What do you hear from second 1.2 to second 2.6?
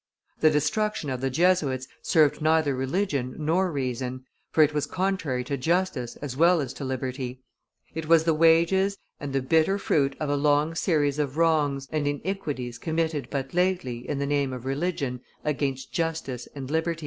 the Jesuits served